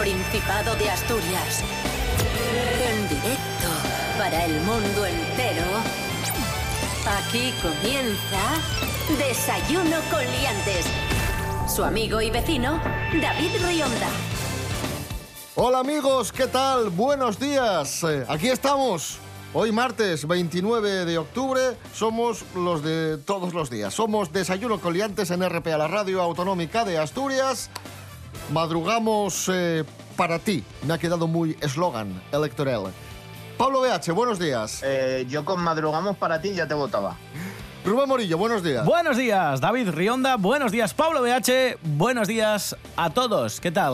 [0.00, 1.62] Principado de Asturias.
[2.88, 3.68] En directo
[4.16, 5.66] para el mundo entero.
[7.06, 8.40] Aquí comienza
[9.18, 10.86] Desayuno con Liantes.
[11.68, 12.80] Su amigo y vecino,
[13.20, 14.08] David Rionda.
[15.56, 16.88] Hola amigos, ¿qué tal?
[16.88, 18.02] Buenos días.
[18.04, 19.18] Eh, Aquí estamos.
[19.52, 23.92] Hoy martes 29 de octubre somos los de todos los días.
[23.92, 27.68] Somos Desayuno Coliantes en RP a la Radio Autonómica de Asturias.
[28.50, 29.84] Madrugamos eh,
[30.16, 30.64] para ti.
[30.86, 32.92] Me ha quedado muy eslogan electoral.
[33.56, 34.80] Pablo BH, buenos días.
[34.82, 37.16] Eh, yo con madrugamos para ti ya te votaba.
[37.84, 38.84] Rubén Morillo, buenos días.
[38.84, 40.36] Buenos días, David Rionda.
[40.36, 41.78] Buenos días, Pablo BH.
[41.82, 43.60] Buenos días a todos.
[43.60, 43.92] ¿Qué tal?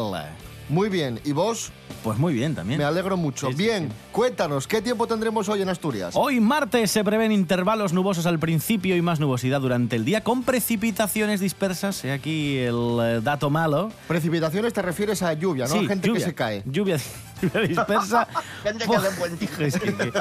[0.69, 1.21] Muy bien.
[1.25, 1.71] ¿Y vos?
[2.03, 2.79] Pues muy bien también.
[2.79, 3.47] Me alegro mucho.
[3.49, 3.95] Sí, sí, bien, sí.
[4.13, 6.15] cuéntanos, ¿qué tiempo tendremos hoy en Asturias?
[6.17, 10.43] Hoy martes se prevén intervalos nubosos al principio y más nubosidad durante el día con
[10.43, 12.05] precipitaciones dispersas.
[12.05, 13.91] He aquí el eh, dato malo.
[14.09, 15.75] Precipitaciones te refieres a lluvia, ¿no?
[15.75, 16.63] Sí, Gente lluvia, que se cae.
[16.67, 16.99] Lluvia
[17.41, 18.27] dispersa.
[19.59, 20.13] Es que- que-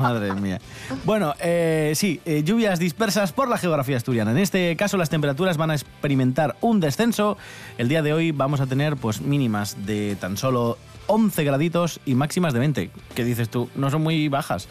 [0.00, 0.60] madre mía.
[1.04, 4.30] Bueno, eh, sí, eh, lluvias dispersas por la geografía asturiana.
[4.30, 7.36] En este caso, las temperaturas van a experimentar un descenso.
[7.78, 12.14] El día de hoy vamos a tener pues mínimas de tan solo 11 graditos y
[12.14, 12.90] máximas de 20.
[13.14, 13.68] ¿Qué dices tú?
[13.74, 14.68] No son muy bajas.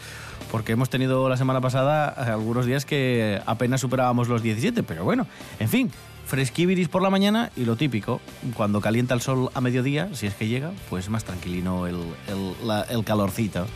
[0.50, 5.26] Porque hemos tenido la semana pasada algunos días que apenas superábamos los 17, pero bueno,
[5.60, 5.92] en fin,
[6.30, 8.20] fresquiviris por la mañana y lo típico,
[8.56, 11.96] cuando calienta el sol a mediodía, si es que llega, pues más tranquilino el,
[12.28, 13.66] el- la- el calorcito.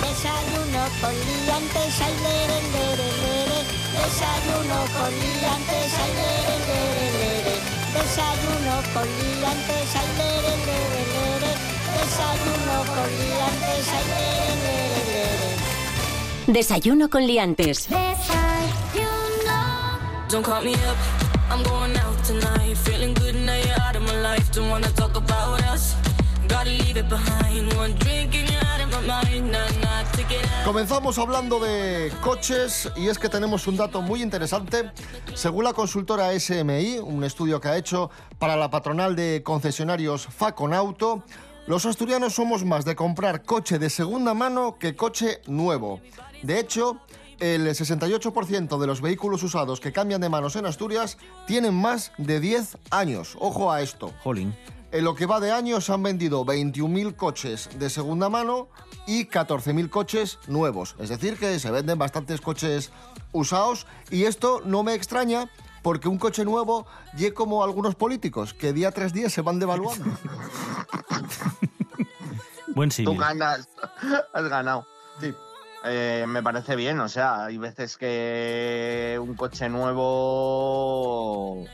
[0.00, 3.60] Desayuno con liantes, ay, lere, lere, lere.
[3.98, 7.54] Desayuno con liantes, ay, lere, lere, lere.
[7.98, 11.52] Desayuno con liantes, ay, lere, lere, lere.
[11.98, 15.50] Desayuno con liantes, ay, lere, lere, lere.
[16.46, 17.88] Desayuno con Liantes.
[17.88, 19.58] Desayuno.
[20.30, 20.96] Don't call me up,
[30.64, 34.90] Comenzamos hablando de coches y es que tenemos un dato muy interesante.
[35.34, 41.24] Según la consultora SMI, un estudio que ha hecho para la patronal de concesionarios Faconauto,
[41.66, 46.00] los asturianos somos más de comprar coche de segunda mano que coche nuevo.
[46.42, 47.00] De hecho,
[47.40, 52.38] el 68% de los vehículos usados que cambian de manos en Asturias tienen más de
[52.40, 53.36] 10 años.
[53.40, 54.12] Ojo a esto.
[54.22, 54.54] Jolín.
[54.92, 58.68] En lo que va de año se han vendido 21.000 coches de segunda mano
[59.06, 60.96] y 14.000 coches nuevos.
[60.98, 62.90] Es decir, que se venden bastantes coches
[63.32, 65.48] usados y esto no me extraña
[65.82, 66.86] porque un coche nuevo
[67.16, 70.04] y como algunos políticos que día tras día se van devaluando.
[72.74, 73.18] Buen Tú símil.
[73.18, 73.68] ganas,
[74.32, 74.86] has ganado.
[75.20, 75.32] Sí.
[75.84, 81.64] Eh, me parece bien, o sea, hay veces que un coche nuevo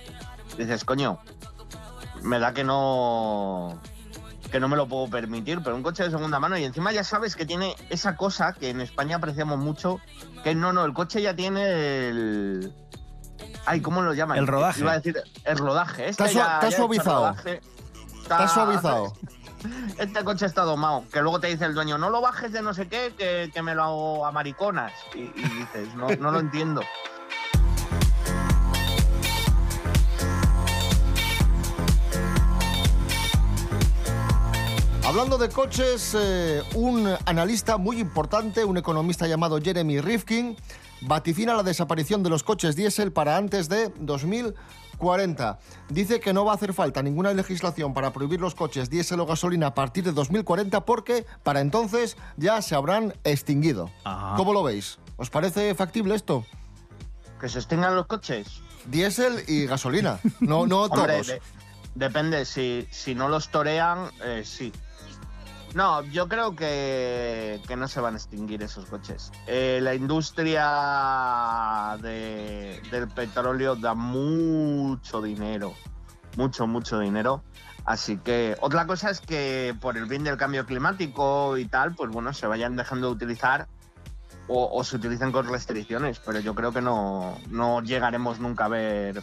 [0.57, 1.19] dices, coño,
[2.23, 3.81] me da que no
[4.53, 7.03] que no me lo puedo permitir, pero un coche de segunda mano y encima ya
[7.03, 9.99] sabes que tiene esa cosa que en España apreciamos mucho,
[10.45, 12.73] que no, no, el coche ya tiene el
[13.67, 14.39] Ay, ¿cómo lo llaman?
[14.39, 14.79] El rodaje.
[14.81, 16.09] Iba a decir el rodaje.
[16.09, 17.19] Este Está ya- ya suavizado.
[17.31, 17.61] rodaje.
[18.23, 19.13] Está suavizado.
[19.99, 21.05] Este coche está domado.
[21.13, 23.75] Que luego te dice el dueño, no lo bajes de no sé qué, que, me
[23.75, 24.93] lo hago a mariconas.
[25.15, 26.83] Y, dices, no, lo entiendo.
[35.05, 40.57] Hablando de coches, eh, un analista muy importante, un economista llamado Jeremy Rifkin,
[41.01, 43.93] vaticina la desaparición de los coches diésel para antes de
[44.99, 45.59] 2040.
[45.89, 49.27] Dice que no va a hacer falta ninguna legislación para prohibir los coches diésel o
[49.27, 53.91] gasolina a partir de 2040 porque para entonces ya se habrán extinguido.
[54.05, 54.37] Ajá.
[54.37, 54.99] ¿Cómo lo veis?
[55.17, 56.45] ¿Os parece factible esto?
[57.41, 58.61] Que se extingan los coches.
[58.87, 60.19] Diésel y gasolina.
[60.41, 61.27] No, no Hombre, todos.
[61.29, 61.43] de-
[61.95, 62.45] depende.
[62.45, 64.73] Si, si no los torean, eh, sí.
[65.77, 69.31] No, yo creo que, que no se van a extinguir esos coches.
[69.47, 75.75] Eh, la industria de- del petróleo da mucho dinero.
[76.39, 77.43] Mucho, mucho dinero.
[77.85, 82.11] Así que otra cosa es que por el bien del cambio climático y tal, pues
[82.11, 83.69] bueno, se vayan dejando de utilizar
[84.49, 88.69] o, o se utilizan con restricciones, pero yo creo que no, no llegaremos nunca a
[88.69, 89.23] ver.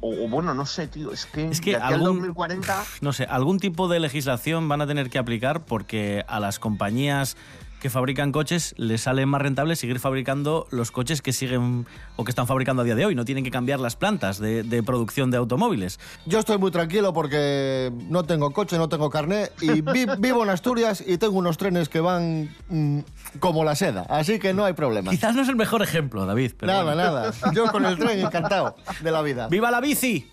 [0.00, 2.84] O, o bueno, no sé, tío, es que, Es que de aquí al algún- 2040
[3.00, 7.36] No sé, algún tipo de legislación van a tener que aplicar porque a las compañías
[7.80, 11.86] que fabrican coches les sale más rentable seguir fabricando los coches que siguen
[12.16, 13.14] o que están fabricando a día de hoy.
[13.14, 16.00] No tienen que cambiar las plantas de, de producción de automóviles.
[16.26, 20.50] Yo estoy muy tranquilo porque no tengo coche, no tengo carné y vi- vivo en
[20.50, 23.00] Asturias y tengo unos trenes que van mm,
[23.38, 25.10] como la seda, así que no hay problema.
[25.10, 26.52] Quizás no es el mejor ejemplo, David.
[26.58, 27.02] Pero Nada, bueno.
[27.02, 27.32] nada.
[27.54, 29.48] Yo con el tren encantado de la vida.
[29.48, 30.28] ¡Viva la bici!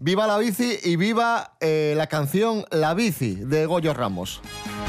[0.00, 4.40] Viva la bici y viva eh, la canción La bici de Goyo Ramos.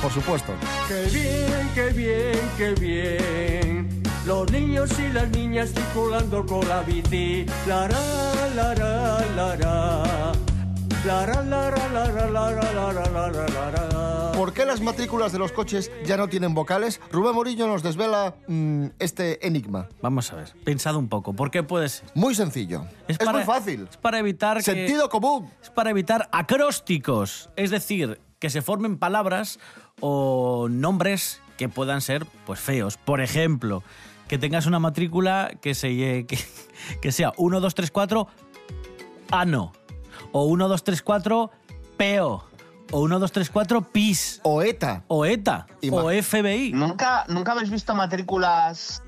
[0.01, 0.51] Por supuesto.
[0.87, 4.03] Qué bien, qué bien, qué bien.
[4.25, 7.45] Los niños y las niñas circulando con la bici.
[7.67, 10.44] La ra, la ra, la ra.
[14.35, 16.99] ¿Por qué las matrículas de los coches ya no tienen vocales?
[17.11, 19.87] Rubén Morillo nos desvela mm, este enigma.
[20.01, 22.09] Vamos a ver, pensado un poco, ¿por qué puede ser?
[22.15, 22.85] Muy sencillo.
[23.07, 23.87] Es, muy fácil.
[23.89, 25.49] Es para evitar que- Sentido común.
[25.61, 29.59] Es para evitar acrósticos, es decir, que se formen palabras
[29.99, 32.97] o nombres que puedan ser pues feos.
[32.97, 33.83] Por ejemplo,
[34.27, 35.89] que tengas una matrícula que, se,
[36.27, 36.39] que,
[36.99, 38.27] que sea 1, 2, 3, 4,
[39.29, 39.71] ano.
[40.37, 41.49] O 1, 2, 3, 4,
[41.95, 42.43] peo.
[42.91, 44.41] O 1, 2, 3, 4, pis.
[44.43, 45.03] O ETA.
[45.07, 45.65] O ETA.
[45.81, 46.73] Ima- O FBI.
[46.73, 49.01] ¿Nunca, ¿Nunca habéis visto matrículas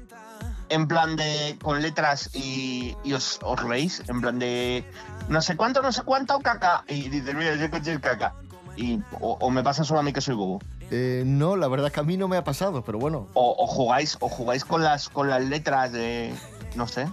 [0.70, 1.58] en plan de.
[1.62, 4.04] con letras y, y os, os reís?
[4.08, 4.86] En plan de.
[5.28, 6.86] no sé cuánto, no sé cuánto, caca.
[6.88, 8.34] Y dices, mira, ese coche es caca.
[8.78, 10.62] Y, o, o me pasa solo a mí que soy bobo.
[10.92, 13.28] Eh, no, la verdad que a mí no me ha pasado, pero bueno.
[13.34, 16.34] O, o jugáis, o jugáis con las, con las letras de.
[16.76, 17.10] no sé.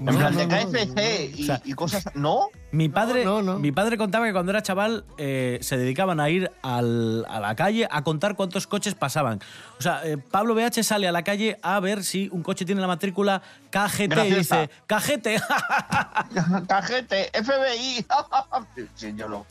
[0.00, 2.04] En No, plan no, de no, KFC y, O sea, y cosas.
[2.14, 2.48] ¿No?
[2.72, 3.58] Mi padre, no, no.
[3.58, 7.54] mi padre contaba que cuando era chaval eh, se dedicaban a ir al- a la
[7.54, 9.40] calle a contar cuántos coches pasaban.
[9.78, 12.80] O sea, eh, Pablo BH sale a la calle a ver si un coche tiene
[12.80, 15.38] la matrícula KGT y dice, ¡Cajete!
[16.66, 18.06] Cajete, FBI.
[18.94, 19.46] sí, yo lo.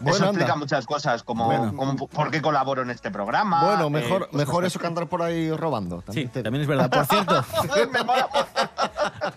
[0.00, 0.40] Bueno, eso anda.
[0.40, 1.76] explica muchas cosas, como, Bueno.
[1.76, 3.64] como por qué colaboro en este programa.
[3.64, 6.00] bueno, eh, mejor, cosas mejor eso que andar por ahí robando.
[6.00, 6.90] sí, También te- también es verdad.
[6.90, 7.44] Por cierto.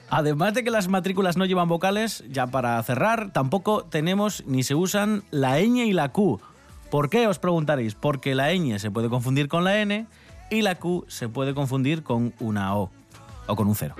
[0.09, 4.75] además de que las matrículas no llevan vocales, ya para cerrar, tampoco tenemos ni se
[4.75, 6.39] usan la ñ y la q.
[6.91, 7.95] ¿Por qué os preguntaréis?
[7.95, 10.07] Porque la ñ se puede confundir con la n
[10.49, 12.91] y la q se puede confundir con una o
[13.47, 13.95] o con un cero.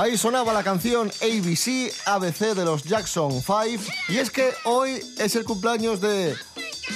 [0.00, 3.84] Ahí sonaba la canción ABC, ABC de los Jackson 5.
[4.08, 6.34] Y es que hoy es el cumpleaños de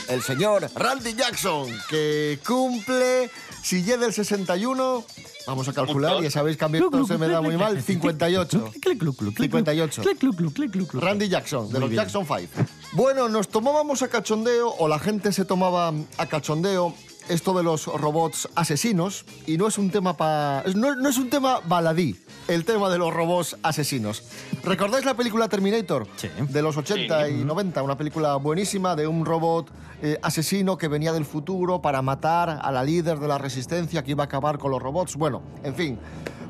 [0.09, 3.31] el señor Randy Jackson, que cumple,
[3.63, 5.05] si llega del 61,
[5.47, 8.73] vamos a calcular, ya sabéis que a mí esto se me da muy mal, 58.
[8.81, 10.01] Clic, cluc, cluc, clic, 58.
[10.01, 11.03] Clic, cluc, cluc, clic, cluc, cluc.
[11.03, 11.91] Randy Jackson, de los.
[11.91, 12.49] Jackson 5.
[12.93, 16.95] Bueno, nos tomábamos a cachondeo, o la gente se tomaba a cachondeo,
[17.29, 20.63] esto de los robots asesinos, y no es un tema pa...
[20.75, 22.17] no, no es un tema baladí,
[22.49, 24.23] el tema de los robots asesinos.
[24.63, 26.07] ¿Recordáis la película Terminator?
[26.17, 26.29] Sí.
[26.49, 29.71] De los 80 y 90, una película buenísima de un robot
[30.03, 34.13] eh, asesino que venía del futuro para matar a la líder de la resistencia que
[34.13, 35.17] iba a acabar con los robots.
[35.17, 35.99] Bueno, en fin.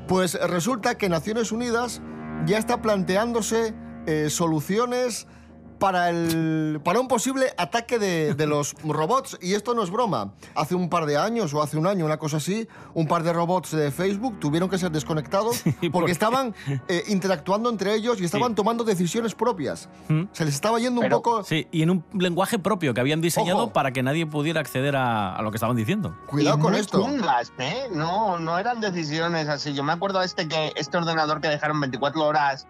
[0.08, 2.02] Pues resulta que Naciones Unidas
[2.46, 3.74] ya está planteándose
[4.06, 5.26] eh, soluciones
[5.84, 9.36] para, el, para un posible ataque de, de los robots.
[9.42, 10.32] Y esto no es broma.
[10.54, 13.34] Hace un par de años o hace un año, una cosa así, un par de
[13.34, 16.12] robots de Facebook tuvieron que ser desconectados ¿por porque qué?
[16.12, 16.54] estaban
[16.88, 18.54] eh, interactuando entre ellos y estaban Sí.
[18.54, 19.90] tomando decisiones propias.
[20.08, 20.22] ¿Mm?
[20.32, 21.44] Se les estaba yendo Pero- un poco...
[21.44, 23.72] Sí, y en un lenguaje propio que habían diseñado Ojo.
[23.74, 26.16] para que nadie pudiera acceder a, a lo que estaban diciendo.
[26.28, 27.02] Cuidado Y con esto.
[27.02, 27.88] chungas, ¿eh?
[27.92, 29.74] No, no eran decisiones así.
[29.74, 32.66] Yo me acuerdo de este que este ordenador que dejaron 24 horas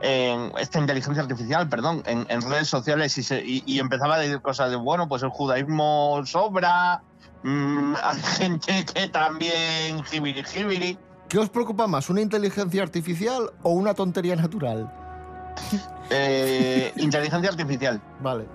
[0.00, 4.18] en esta inteligencia artificial, perdón, en, en redes sociales y, se- y- y empezaba a
[4.18, 7.02] decir cosas de, bueno, pues el judaísmo sobra,
[7.42, 10.98] mm, hay gente que también jibiri jibiri.
[11.28, 14.90] ¿Qué os preocupa más, una inteligencia artificial o una tontería natural?
[16.10, 18.00] Eh, inteligencia artificial.
[18.20, 18.46] Vale.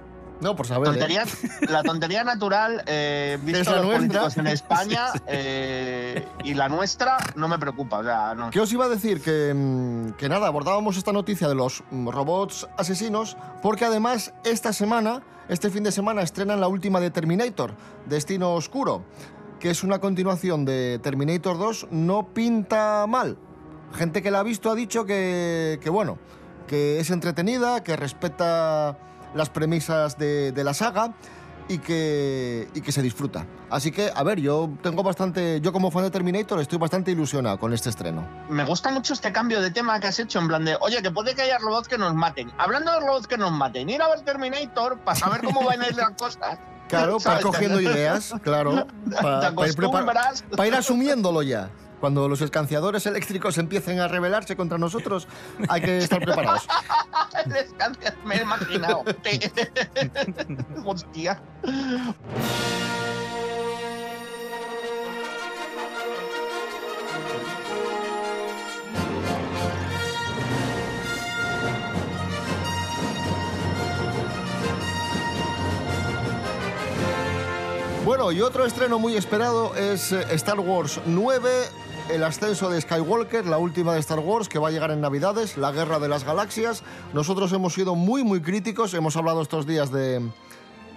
[0.41, 0.89] No, por saber.
[0.97, 1.23] ¿eh?
[1.69, 3.99] La tontería natural, eh, Es visto la los nuestra.
[4.21, 7.99] políticos en España eh, y la nuestra, no me preocupa.
[7.99, 8.49] O sea, no.
[8.49, 9.21] ¿Qué os iba a decir?
[9.21, 14.73] Que, mm, que nada, abordábamos esta noticia de los mm, robots asesinos, porque además esta
[14.73, 17.73] semana, este fin de semana, estrenan la última de Terminator,
[18.05, 19.03] Destino Oscuro,
[19.59, 23.37] que es una continuación de Terminator 2, no pinta mal.
[23.93, 26.17] Gente que la ha visto ha dicho que, que bueno,
[26.67, 28.97] que es entretenida, que respeta
[29.35, 31.13] las premisas de, de la saga
[31.67, 33.45] y que, y que se disfruta.
[33.71, 37.59] Así que, a ver, yo tengo bastante, yo como fan de Terminator estoy bastante ilusionado
[37.59, 38.27] con este estreno.
[38.49, 41.09] Me gusta mucho este cambio de tema que has hecho, en plan de, oye, que
[41.11, 42.51] puede que haya robots que nos maten.
[42.57, 45.87] Hablando de robots que nos maten, ir a ver Terminator para saber cómo van a
[45.87, 46.59] ir las cosas.
[46.87, 50.43] Claro, para cogiendo ideas, claro, Te para, ir, prepar- acostumbras.
[50.55, 51.71] pa' ir asumiéndolo ya.
[51.99, 55.27] Cuando los escanciadores eléctricos empiecen a rebelarse contra nosotros,
[55.69, 56.67] hay que estar preparados.
[58.25, 59.03] Me he imaginado.
[60.85, 61.41] Hostia.
[78.05, 81.49] Bueno, y otro estreno muy esperado es eh, Star Wars 9,
[82.09, 85.57] el ascenso de Skywalker, la última de Star Wars, que va a llegar en Navidades,
[85.57, 86.83] la guerra de las galaxias.
[87.13, 90.21] Nosotros hemos sido muy, muy críticos, hemos hablado estos días de,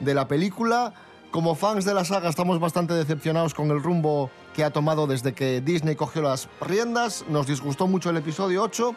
[0.00, 0.92] de la película.
[1.30, 5.34] Como fans de la saga estamos bastante decepcionados con el rumbo que ha tomado desde
[5.34, 7.24] que Disney cogió las riendas.
[7.28, 8.94] Nos disgustó mucho el episodio 8.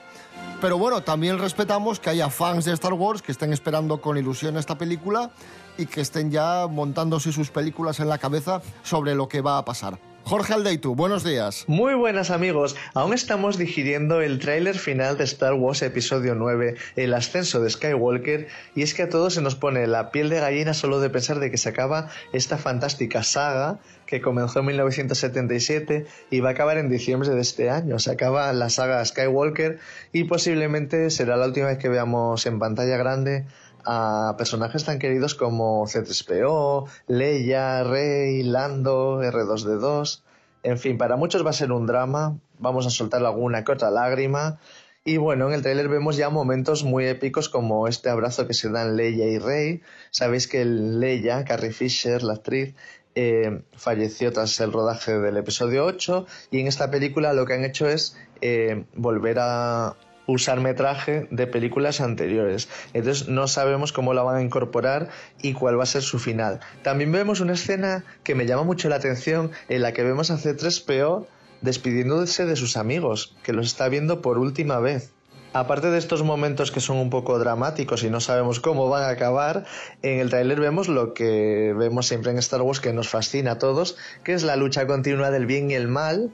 [0.61, 4.57] Pero bueno, también respetamos que haya fans de Star Wars que estén esperando con ilusión
[4.57, 5.31] esta película
[5.77, 9.65] y que estén ya montándose sus películas en la cabeza sobre lo que va a
[9.65, 10.10] pasar.
[10.23, 11.65] Jorge Aldeitu, buenos días.
[11.67, 17.13] Muy buenas amigos, aún estamos digiriendo el tráiler final de Star Wars Episodio 9, el
[17.13, 20.73] ascenso de Skywalker, y es que a todos se nos pone la piel de gallina
[20.73, 26.39] solo de pensar de que se acaba esta fantástica saga que comenzó en 1977 y
[26.41, 27.97] va a acabar en diciembre de este año.
[27.97, 29.79] Se acaba la saga Skywalker
[30.11, 33.45] y posiblemente será la última vez que veamos en pantalla grande
[33.85, 40.21] a personajes tan queridos como C3PO, Leia, Rey, Lando, R2D2.
[40.63, 43.91] En fin, para muchos va a ser un drama, vamos a soltar alguna que otra
[43.91, 44.59] lágrima.
[45.03, 48.69] Y bueno, en el tráiler vemos ya momentos muy épicos como este abrazo que se
[48.69, 49.81] dan Leia y Rey.
[50.11, 52.75] Sabéis que Leia, Carrie Fisher, la actriz,
[53.15, 57.65] eh, falleció tras el rodaje del episodio 8 y en esta película lo que han
[57.65, 59.97] hecho es eh, volver a
[60.31, 62.69] usar metraje de películas anteriores.
[62.93, 65.09] Entonces no sabemos cómo la van a incorporar
[65.41, 66.59] y cuál va a ser su final.
[66.83, 70.37] También vemos una escena que me llama mucho la atención en la que vemos a
[70.37, 71.27] C3PO
[71.61, 75.11] despidiéndose de sus amigos, que los está viendo por última vez.
[75.53, 79.09] Aparte de estos momentos que son un poco dramáticos y no sabemos cómo van a
[79.09, 79.65] acabar,
[80.01, 83.57] en el tráiler vemos lo que vemos siempre en Star Wars que nos fascina a
[83.57, 86.31] todos, que es la lucha continua del bien y el mal,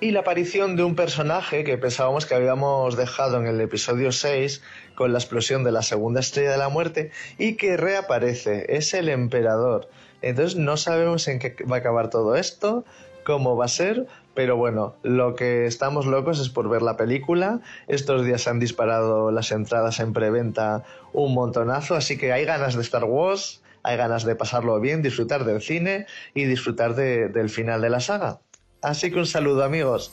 [0.00, 4.62] y la aparición de un personaje que pensábamos que habíamos dejado en el episodio 6
[4.94, 9.08] con la explosión de la segunda estrella de la muerte y que reaparece, es el
[9.08, 9.88] emperador.
[10.20, 12.84] Entonces no sabemos en qué va a acabar todo esto,
[13.24, 17.60] cómo va a ser, pero bueno, lo que estamos locos es por ver la película.
[17.88, 20.84] Estos días se han disparado las entradas en preventa
[21.14, 25.44] un montonazo, así que hay ganas de Star Wars, hay ganas de pasarlo bien, disfrutar
[25.44, 28.40] del cine y disfrutar de- del final de la saga.
[28.86, 30.12] Así que un saludo amigos.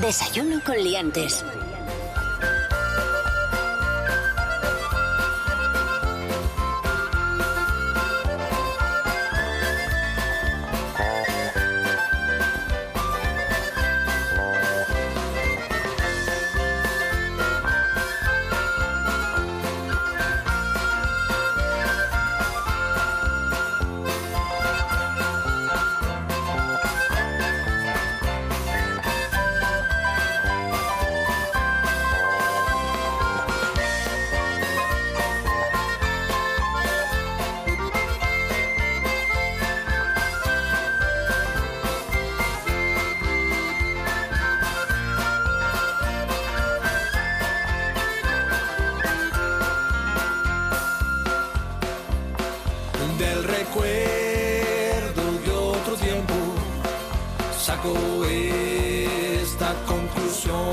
[0.00, 1.44] Desayuno con liantes.
[59.40, 60.70] esta conclusión.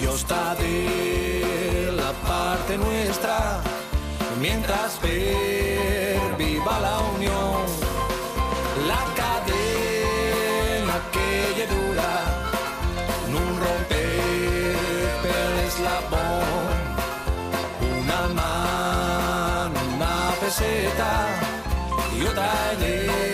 [0.00, 3.60] Dios está de la parte nuestra,
[4.40, 5.00] mientras
[6.38, 7.62] viva la unión.
[8.86, 12.12] La cadena que lle dura,
[13.28, 14.76] un romper
[15.40, 16.74] el eslabón.
[18.00, 21.12] Una mano, una peseta
[22.16, 23.31] y otra en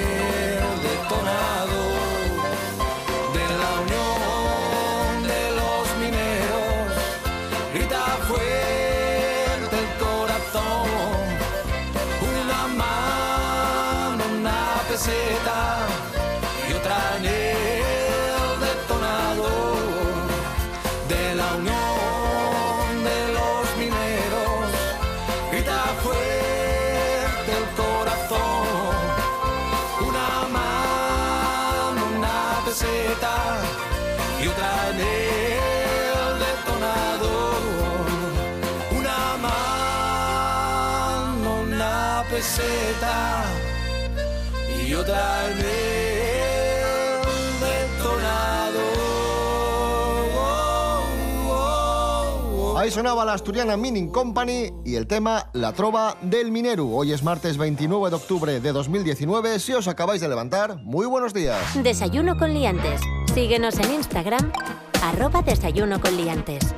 [42.39, 43.45] una peseta
[44.87, 45.65] y otra en el
[47.61, 48.89] detonador.
[52.79, 56.95] Ahí sonaba la asturiana Mining Company y el tema La Trova del Mineru.
[56.95, 59.59] Hoy es martes 29 de octubre de 2019.
[59.59, 61.59] Si os acabáis de levantar, muy buenos días.
[61.83, 63.01] Desayuno con liantes.
[63.35, 64.53] Síguenos en Instagram,
[65.03, 66.73] arroba desayuno con liantes.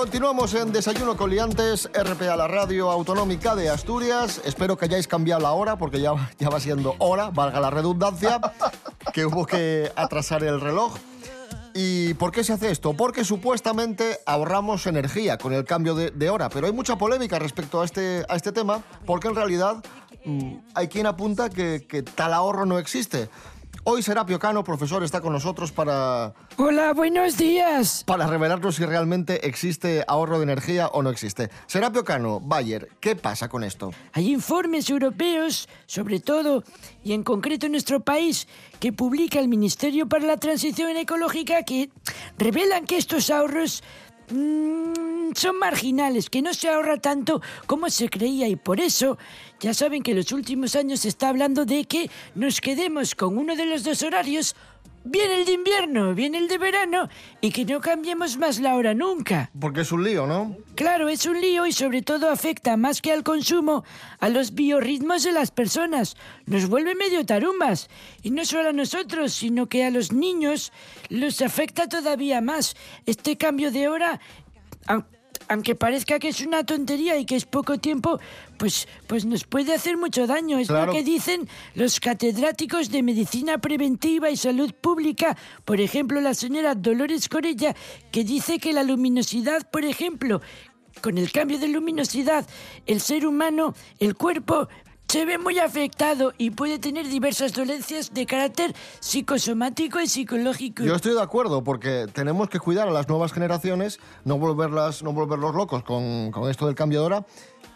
[0.00, 4.40] Continuamos en Desayuno con Liantes, RPA, la radio autonómica de Asturias.
[4.46, 8.40] Espero que hayáis cambiado la hora, porque ya, ya va siendo hora, valga la redundancia,
[9.12, 10.96] que hubo que atrasar el reloj.
[11.74, 12.94] ¿Y por qué se hace esto?
[12.94, 17.82] Porque supuestamente ahorramos energía con el cambio de, de hora, pero hay mucha polémica respecto
[17.82, 19.84] a este, a este tema, porque en realidad
[20.24, 23.28] mm, hay quien apunta que, que tal ahorro no existe.
[23.82, 28.04] Hoy Serapio Cano, profesor, está con nosotros para, Hola, buenos días.
[28.04, 31.48] para revelarnos si realmente existe ahorro de energía o no existe.
[31.66, 33.90] Serapio Cano, Bayer, ¿qué pasa con esto?
[34.12, 36.62] Hay informes europeos, sobre todo,
[37.02, 38.46] y en concreto en nuestro país,
[38.80, 41.88] que publica el Ministerio para la Transición Ecológica que
[42.36, 43.82] revelan que estos ahorros
[44.30, 49.16] mm, son marginales, que no se ahorra tanto como se creía y por eso
[49.60, 53.36] ya saben que en los últimos años se está hablando de que nos quedemos con
[53.36, 54.56] uno de los dos horarios,
[55.04, 57.08] bien el de invierno, bien el de verano,
[57.42, 59.50] y que no cambiemos más la hora nunca.
[59.58, 60.56] Porque es un lío, ¿no?
[60.74, 63.84] Claro, es un lío y sobre todo afecta más que al consumo
[64.18, 66.16] a los biorritmos de las personas.
[66.46, 67.88] Nos vuelve medio tarumbas.
[68.22, 70.72] Y no solo a nosotros, sino que a los niños
[71.10, 72.76] los afecta todavía más.
[73.04, 74.20] Este cambio de hora,
[75.50, 78.20] aunque parezca que es una tontería y que es poco tiempo,
[78.56, 80.58] pues, pues nos puede hacer mucho daño.
[80.58, 80.86] Es Claro.
[80.86, 85.36] lo que dicen los catedráticos de Medicina Preventiva y Salud Pública.
[85.64, 87.74] Por ejemplo, la señora Dolores Corella,
[88.12, 90.40] que dice que la luminosidad, por ejemplo,
[91.02, 92.46] con el cambio de luminosidad,
[92.86, 94.68] el ser humano, el cuerpo,
[95.10, 100.84] se ve muy afectado y puede tener diversas dolencias de carácter psicosomático y psicológico.
[100.84, 105.12] Yo estoy de acuerdo porque tenemos que cuidar a las nuevas generaciones, no volverlas, no
[105.12, 107.26] volverlos locos con, con esto del cambio de hora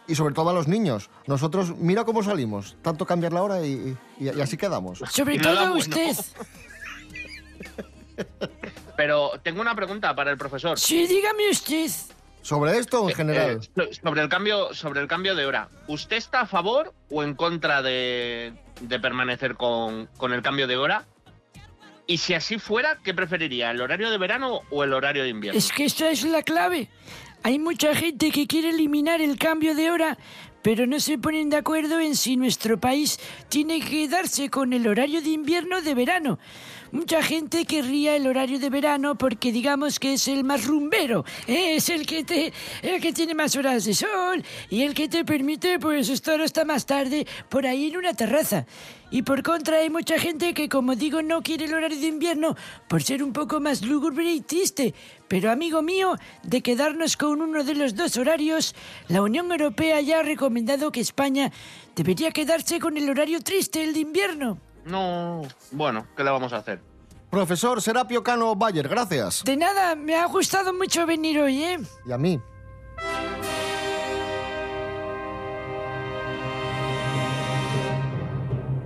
[0.06, 1.10] y sobre todo a los niños.
[1.26, 5.00] Nosotros, mira cómo salimos, tanto cambiar la hora y, y- y así quedamos.
[5.10, 5.74] Sobre todo bueno.
[5.76, 6.16] usted.
[8.96, 10.78] Pero tengo una pregunta para el profesor.
[10.78, 11.90] Sí, dígame usted.
[12.44, 13.60] Sobre esto o en general.
[13.76, 15.70] Eh, sobre, el cambio, sobre el cambio de hora.
[15.88, 18.52] ¿Usted está a favor o en contra de,
[18.82, 21.06] de permanecer con, con el cambio de hora?
[22.06, 23.70] Y si así fuera, ¿qué preferiría?
[23.70, 25.58] ¿El horario de verano o el horario de invierno?
[25.58, 26.90] Es que esa es la clave.
[27.42, 30.18] Hay mucha gente que quiere eliminar el cambio de hora,
[30.60, 34.86] pero no se ponen de acuerdo en si nuestro país tiene que quedarse con el
[34.86, 36.38] horario de invierno o de verano.
[36.94, 41.74] Mucha gente querría el horario de verano porque digamos que es el más rumbero, ¿eh?
[41.74, 42.52] es el que te,
[42.82, 46.64] el que tiene más horas de sol y el que te permite pues estar hasta
[46.64, 48.64] más tarde por ahí en una terraza.
[49.10, 52.56] Y por contra hay mucha gente que como digo no quiere el horario de invierno
[52.86, 54.94] por ser un poco más lúgubre y triste.
[55.26, 58.72] Pero amigo mío, de quedarnos con uno de los dos horarios,
[59.08, 61.50] la Unión Europea ya ha recomendado que España
[61.96, 64.60] debería quedarse con el horario triste, el de invierno.
[64.84, 65.42] No,
[65.72, 66.80] bueno, ¿qué le vamos a hacer?
[67.30, 69.42] Profesor Serapio Cano Bayer, gracias.
[69.44, 71.78] De nada, me ha gustado mucho venir hoy, ¿eh?
[72.06, 72.40] Y a mí.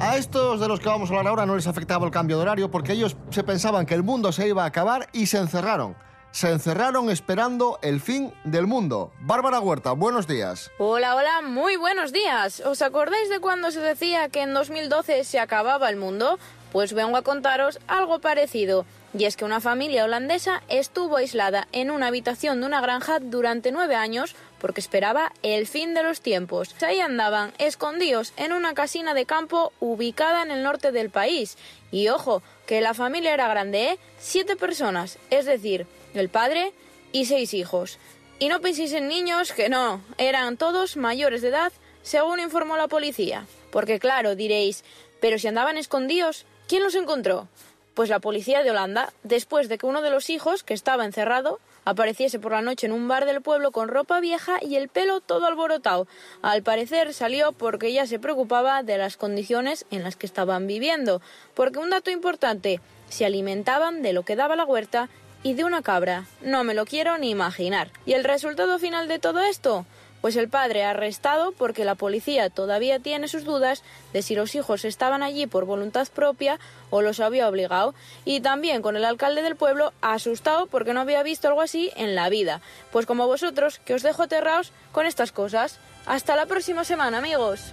[0.01, 2.43] A estos de los que vamos a hablar ahora no les afectaba el cambio de
[2.43, 5.97] horario porque ellos se pensaban que el mundo se iba a acabar y se encerraron.
[6.31, 9.11] Se encerraron esperando el fin del mundo.
[9.21, 10.71] Bárbara Huerta, buenos días.
[10.79, 12.61] Hola, hola, muy buenos días.
[12.61, 16.39] ¿Os acordáis de cuando se decía que en 2012 se acababa el mundo?
[16.71, 18.85] Pues vengo a contaros algo parecido.
[19.19, 23.73] Y es que una familia holandesa estuvo aislada en una habitación de una granja durante
[23.73, 26.75] nueve años porque esperaba el fin de los tiempos.
[26.83, 31.57] Ahí andaban, escondidos en una casina de campo ubicada en el norte del país.
[31.91, 33.99] Y ojo, que la familia era grande, ¿eh?
[34.19, 35.87] Siete personas, es decir,
[36.19, 36.73] el padre
[37.13, 37.99] y seis hijos.
[38.39, 42.89] Y no penséis en niños, que no, eran todos mayores de edad, según informó la
[42.89, 43.47] policía.
[43.71, 44.85] Porque claro, diréis,
[45.21, 47.49] pero si andaban escondidos, ¿quién los encontró?
[47.95, 51.59] Pues la policía de Holanda, después de que uno de los hijos, que estaba encerrado,
[51.85, 55.21] apareciese por la noche en un bar del pueblo con ropa vieja y el pelo
[55.21, 56.07] todo alborotado.
[56.43, 61.21] Al parecer salió porque ya se preocupaba de las condiciones en las que estaban viviendo.
[61.55, 65.09] Porque un dato importante, se alimentaban de lo que daba la huerta
[65.43, 66.25] y de una cabra.
[66.43, 67.91] No me lo quiero ni imaginar.
[68.07, 69.87] ¿Y el resultado final de todo esto?
[70.21, 74.85] Pues el padre arrestado porque la policía todavía tiene sus dudas de si los hijos
[74.85, 76.59] estaban allí por voluntad propia
[76.91, 77.95] o los había obligado.
[78.25, 82.17] Y también con el alcalde del pueblo asustado porque no había visto algo así en
[82.17, 82.61] la vida.
[82.91, 85.79] Pues como vosotros, que os dejo aterrados con estas cosas.
[86.07, 87.73] Hasta la próxima semana, amigos.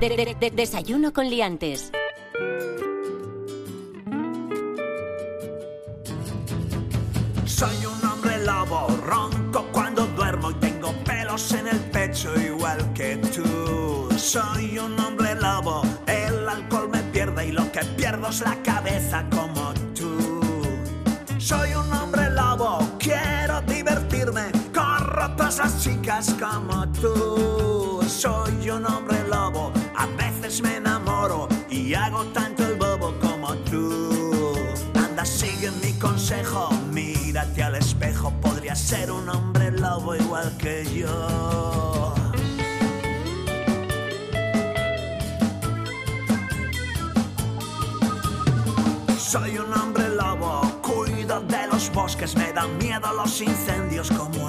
[0.00, 1.90] De- de- de- desayuno con liantes.
[7.46, 13.16] Soy un hombre lobo, ronco cuando duermo y tengo pelos en el pecho igual que
[13.16, 14.08] tú.
[14.16, 19.24] Soy un hombre lobo, el alcohol me pierde y lo que pierdo es la cabeza
[19.30, 20.40] como tú.
[21.38, 28.00] Soy un hombre lobo, quiero divertirme, corro tras las chicas como tú.
[28.08, 29.13] Soy un hombre
[30.44, 34.52] me enamoro y hago tanto el bobo como tú.
[34.94, 42.14] Anda, sigue mi consejo, mírate al espejo, podría ser un hombre lobo igual que yo.
[49.16, 54.43] Soy un hombre lobo, cuido de los bosques, me dan miedo los incendios como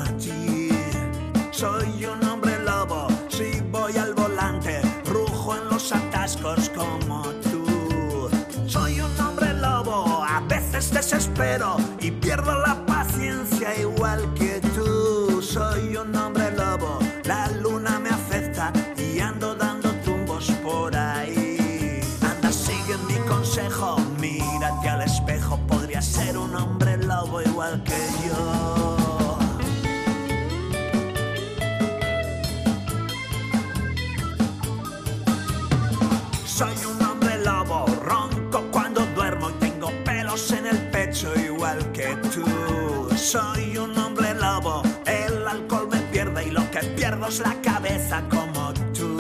[43.26, 48.22] Soy un hombre lobo, el alcohol me pierde y lo que pierdo es la cabeza
[48.30, 49.18] como tú.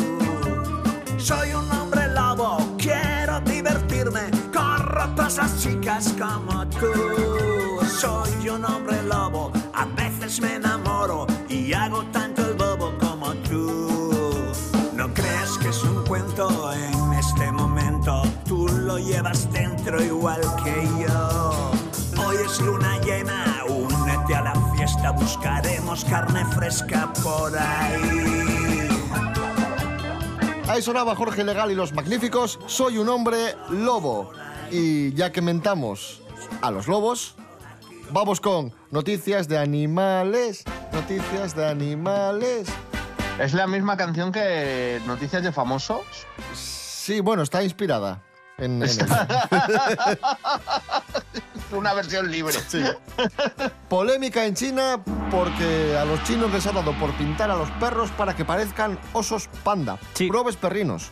[1.18, 7.84] Soy un hombre lobo, quiero divertirme, corro tras las chicas como tú.
[8.00, 14.54] Soy un hombre lobo, a veces me enamoro y hago tanto el bobo como tú.
[14.94, 20.86] No creas que es un cuento en este momento, tú lo llevas dentro igual que
[20.86, 20.95] yo.
[25.12, 28.90] Buscaremos carne fresca por ahí.
[30.68, 32.60] Ahí sonaba Jorge Legal y los Magníficos.
[32.66, 34.32] Soy un hombre lobo.
[34.72, 36.22] Y ya que mentamos
[36.62, 37.36] a los lobos,
[38.12, 40.64] vamos con noticias de animales.
[40.92, 42.68] Noticias de animales.
[43.40, 46.06] ¿Es la misma canción que Noticias de Famosos?
[46.54, 48.24] Sí, bueno, está inspirada
[48.58, 48.90] en, en.
[51.72, 52.54] Una versión libre.
[52.68, 52.82] Sí.
[53.90, 55.02] Polémica en China
[55.32, 59.00] porque a los chinos les ha dado por pintar a los perros para que parezcan
[59.14, 59.98] osos panda.
[60.14, 60.28] Sí.
[60.28, 61.12] Probes perrinos.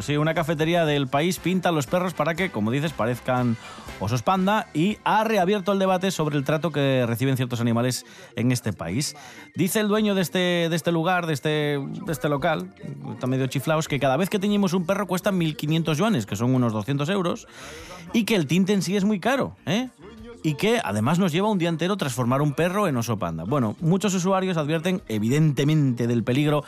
[0.00, 3.56] Sí, una cafetería del país pinta a los perros para que, como dices, parezcan
[4.00, 8.04] osos panda y ha reabierto el debate sobre el trato que reciben ciertos animales
[8.36, 9.14] en este país.
[9.54, 12.74] Dice el dueño de este, de este lugar, de este, de este local,
[13.12, 16.54] está medio chiflaos, que cada vez que teñimos un perro cuesta 1.500 yuanes, que son
[16.54, 17.46] unos 200 euros,
[18.12, 19.88] y que el tinte en sí es muy caro, ¿eh?
[20.42, 23.44] Y que además nos lleva un día entero transformar un perro en oso panda.
[23.44, 26.64] Bueno, muchos usuarios advierten evidentemente del peligro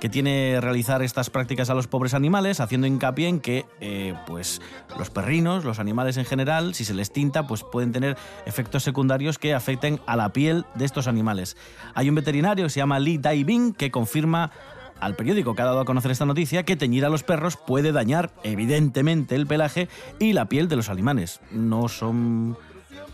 [0.00, 4.60] que tiene realizar estas prácticas a los pobres animales, haciendo hincapié en que eh, pues,
[4.98, 9.38] los perrinos, los animales en general, si se les tinta, pues pueden tener efectos secundarios
[9.38, 11.56] que afecten a la piel de estos animales.
[11.94, 14.52] Hay un veterinario que se llama Lee Dai-Bing que confirma
[15.00, 17.92] al periódico que ha dado a conocer esta noticia que teñir a los perros puede
[17.92, 19.88] dañar evidentemente el pelaje
[20.18, 21.40] y la piel de los animales.
[21.50, 22.56] No son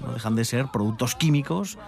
[0.00, 1.78] no dejan de ser productos químicos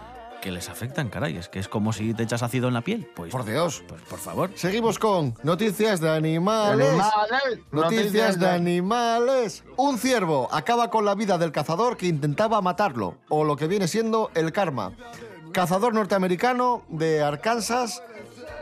[0.40, 1.36] que les afectan, caray.
[1.36, 3.10] Es que es como si te echas ácido en la piel.
[3.16, 3.82] Pues, Por Dios.
[3.88, 4.50] pues por favor.
[4.54, 6.88] Seguimos con noticias de animales.
[6.88, 9.64] Animales, Noticias de animales.
[9.76, 13.88] Un ciervo acaba con la vida del cazador que intentaba matarlo, o lo que viene
[13.88, 14.92] siendo el karma.
[15.52, 18.02] Cazador norteamericano de Arkansas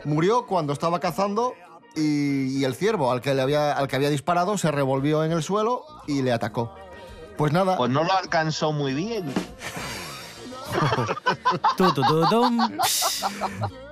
[0.05, 1.53] murió cuando estaba cazando
[1.95, 5.31] y, y el ciervo al que, le había, al que había disparado se revolvió en
[5.31, 6.73] el suelo y le atacó.
[7.37, 9.33] Pues nada, Pues no lo alcanzó muy bien.
[11.77, 12.69] Tu, tu, tu, tum.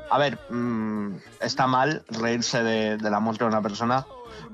[0.10, 4.06] A ver, mm, está mal reírse de, de la muerte de una persona,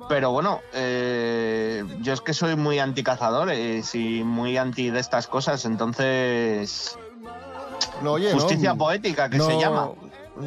[0.08, 5.66] pero bueno, eh, yo es que soy muy anticazadores y muy anti de estas cosas,
[5.66, 6.98] entonces
[8.02, 9.90] no, oye, justicia no, poética que no- se llama.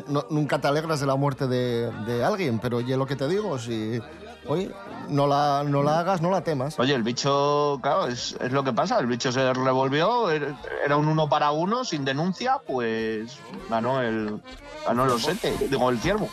[0.08, 3.28] no- nunca te alegras de la muerte de, de alguien, pero oye lo que te
[3.28, 4.00] digo, si
[4.46, 4.70] oye,
[5.08, 6.78] no la, no la hagas, no la temas.
[6.78, 8.98] Oye, el bicho, claro, es, es lo que pasa.
[8.98, 13.38] El bicho se revolvió, er- era un uno para uno, sin denuncia, pues
[13.70, 14.40] ganó el
[14.86, 16.28] ganó el osete, digo, el ciervo.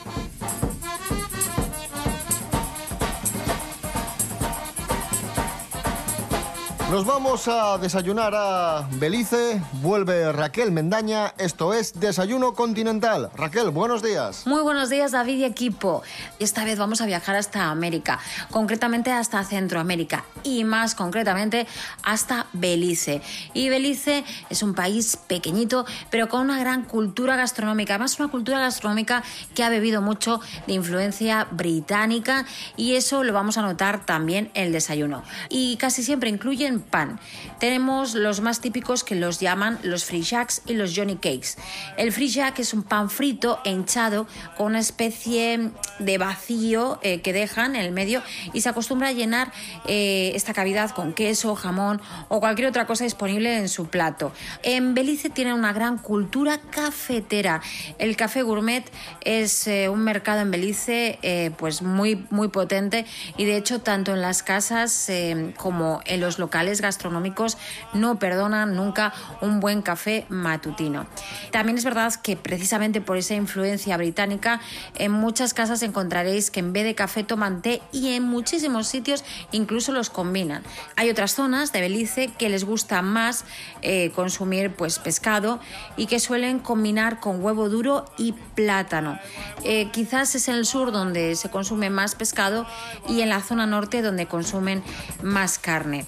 [6.92, 13.30] Nos vamos a desayunar a Belice, vuelve Raquel Mendaña, esto es Desayuno Continental.
[13.36, 14.48] Raquel, buenos días.
[14.48, 16.02] Muy buenos días David y equipo.
[16.40, 18.18] Esta vez vamos a viajar hasta América,
[18.50, 21.68] concretamente hasta Centroamérica y más concretamente
[22.02, 23.22] hasta Belice.
[23.54, 28.58] Y Belice es un país pequeñito pero con una gran cultura gastronómica, además una cultura
[28.58, 29.22] gastronómica
[29.54, 34.66] que ha bebido mucho de influencia británica y eso lo vamos a notar también en
[34.66, 35.22] el desayuno.
[35.50, 37.20] Y casi siempre incluyen pan.
[37.60, 41.56] Tenemos los más típicos que los llaman los free jacks y los johnny cakes.
[41.98, 47.34] El free jack es un pan frito hinchado con una especie de vacío eh, que
[47.34, 48.22] dejan en el medio
[48.54, 49.52] y se acostumbra a llenar
[49.88, 54.32] eh, esta cavidad con queso, jamón o cualquier otra cosa disponible en su plato.
[54.64, 57.62] En Belice tienen una gran cultura cafetera.
[57.98, 58.90] El café gourmet
[59.22, 61.20] es eh, un mercado en Belice
[61.58, 63.06] pues muy muy potente
[63.38, 65.12] y de hecho tanto en las casas
[65.58, 66.40] como en los
[66.82, 67.58] gastronómicos
[67.94, 71.08] no perdonan nunca un buen café matutino.
[71.52, 74.62] También es verdad que precisamente por esa influencia británica
[74.96, 79.24] en muchas casas encontraréis que en vez de café toman té y en muchísimos sitios
[79.52, 80.64] incluso los combinan.
[80.96, 83.46] Hay otras zonas de Belice que les gusta más
[83.82, 85.60] eh, consumir pues pescado
[85.98, 89.20] y que suelen combinar con huevo duro y plátano.
[89.64, 92.66] Eh, quizás es en el sur donde se consume más pescado
[93.08, 94.84] y en la zona norte donde consumen
[95.24, 96.06] más carne.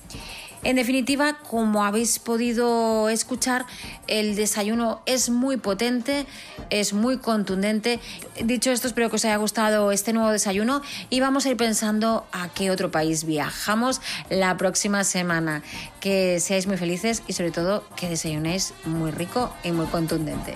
[0.64, 3.66] En definitiva, como habéis podido escuchar,
[4.08, 6.28] el desayuno es muy potente,
[6.70, 8.00] es muy contundente.
[8.44, 12.28] Dicho esto, espero que os haya gustado este nuevo desayuno y vamos a ir pensando
[12.32, 15.64] a qué otro país viajamos la próxima semana.
[16.00, 20.56] Que seáis muy felices y sobre todo que desayunéis muy rico y muy contundente.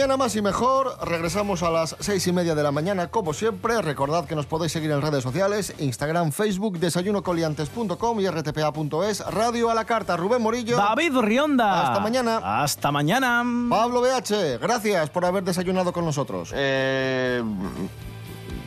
[0.00, 3.82] Mañana más y mejor, regresamos a las seis y media de la mañana, como siempre.
[3.82, 9.74] Recordad que nos podéis seguir en redes sociales, Instagram, Facebook, desayunocoliantes.com y rtpa.es, Radio a
[9.74, 10.78] la Carta, Rubén Morillo.
[10.78, 11.82] David Rionda.
[11.82, 12.62] Hasta mañana.
[12.62, 13.44] Hasta mañana.
[13.68, 16.50] Pablo BH, gracias por haber desayunado con nosotros.
[16.54, 17.42] Eh,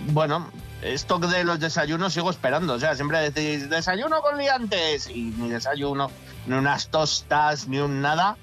[0.09, 0.51] bueno,
[0.83, 2.73] esto de los desayunos sigo esperando.
[2.73, 6.11] O sea, siempre decís desayuno con liantes y ni desayuno,
[6.45, 8.37] ni unas tostas, ni un nada.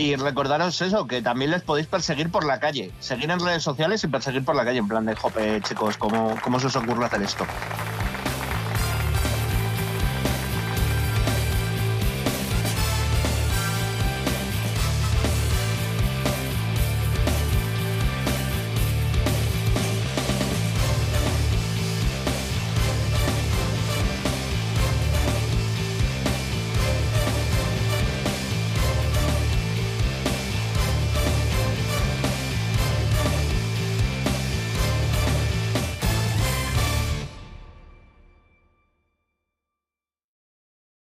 [0.00, 2.90] Y recordaros eso, que también les podéis perseguir por la calle.
[3.00, 6.38] Seguir en redes sociales y perseguir por la calle, en plan de, jope, chicos, ¿cómo,
[6.42, 7.44] cómo se os ocurre hacer esto?